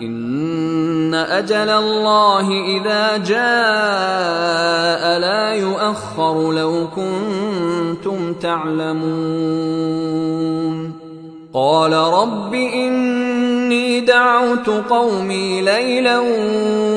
[0.00, 9.86] إن أجل الله إذا جاء لا يؤخر لو كنتم تعلمون.
[11.54, 16.18] قال رب إني دعوت قومي ليلا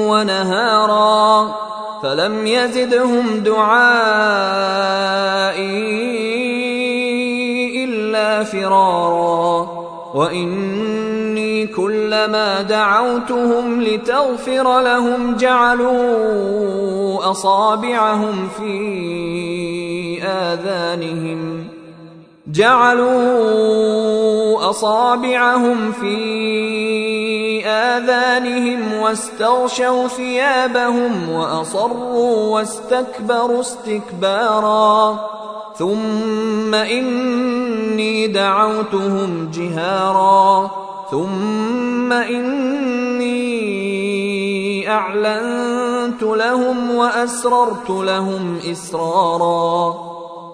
[0.09, 1.55] ونهارا
[2.03, 3.79] فلم يزدهم دعائي
[7.83, 9.67] إلا فرارا.
[11.65, 21.67] كلما دعوتهم لتغفر لهم جعلوا أصابعهم في آذانهم.
[22.51, 23.09] جعلوا
[24.69, 35.19] أصابعهم في آذانهم واستغشوا ثيابهم وأصروا واستكبروا استكبارا.
[35.77, 40.71] ثم إني دعوتهم جهارا.
[41.11, 43.39] ثم اني
[44.89, 49.93] اعلنت لهم واسررت لهم اسرارا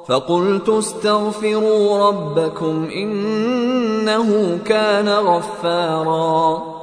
[0.07, 6.74] فقلت استغفروا ربكم انه كان غفارا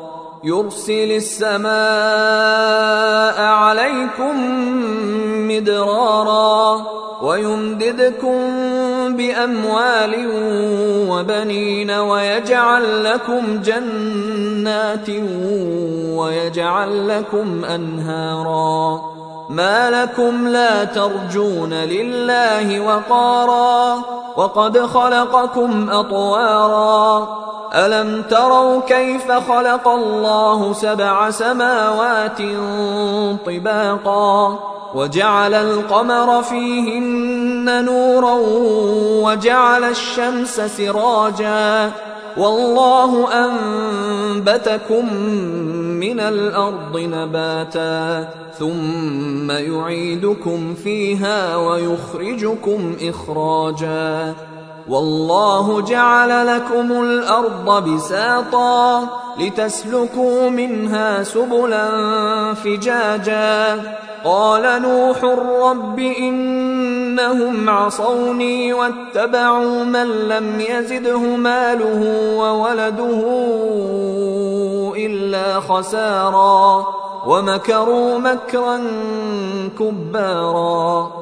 [0.44, 1.72] يرسل السماء
[3.40, 4.34] عليكم
[5.48, 6.86] مدرارا
[7.22, 8.38] ويمددكم
[9.16, 10.14] بأموال
[11.08, 15.10] وبنين ويجعل لكم جنات
[16.16, 19.00] ويجعل لكم أنهارا
[19.50, 24.02] ما لكم لا ترجون لله وقارا
[24.36, 27.42] وقد خلقكم أطوارا
[27.74, 32.38] ألم تروا كيف خلق الله سبع سماوات
[33.46, 34.58] طباقا
[34.94, 38.36] وجعل القمر فيهن نورا
[39.24, 41.90] وجعل الشمس سراجا
[42.36, 45.14] والله أنبتكم
[46.00, 48.28] من الأرض نباتا
[48.58, 54.34] ثم يعيدكم فيها ويخرجكم إخراجا
[54.88, 61.88] والله جعل لكم الأرض بساطا لتسلكوا منها سبلا
[62.54, 63.82] فجاجا.
[64.24, 65.24] قال نوح
[65.70, 73.22] رب إنهم عصوني واتبعوا من لم يزده ماله وولده
[74.96, 76.86] إلا خسارا.
[77.26, 78.80] ومكروا مكرا
[79.78, 81.21] كبارا.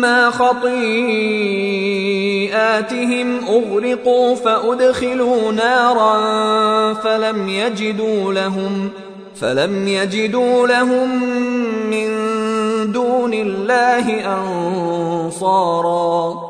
[0.00, 0.68] مما خطيئاتهم
[3.48, 8.88] اغرقوا فادخلوا نارا فلم يجدوا لهم
[9.40, 11.24] فلم يجدوا لهم
[11.90, 12.08] من
[12.92, 14.34] دون الله
[15.26, 16.49] انصارا